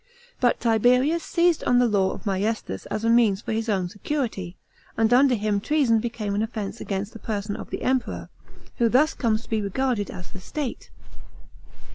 [0.39, 4.57] But Tiberius seized on the law of m'iestas as a means for his own security;
[4.97, 8.27] and under him treason became an offence against the person of the Emperor,
[8.77, 10.89] who thus comes to be regarded as the state.